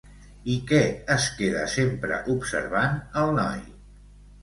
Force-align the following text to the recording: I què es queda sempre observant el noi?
I 0.53 0.55
què 0.71 0.79
es 1.17 1.27
queda 1.43 1.67
sempre 1.75 2.19
observant 2.37 3.01
el 3.25 3.39
noi? 3.43 3.65